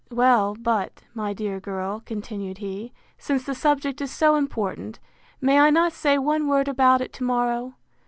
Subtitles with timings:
[0.09, 4.97] Well, but, my dear girl, continued he, since the subject is so important,
[5.39, 7.75] may I not say one word about to morrow?